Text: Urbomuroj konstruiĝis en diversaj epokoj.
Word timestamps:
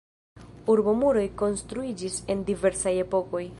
Urbomuroj 0.75 1.27
konstruiĝis 1.43 2.17
en 2.35 2.43
diversaj 2.51 2.99
epokoj. 3.07 3.47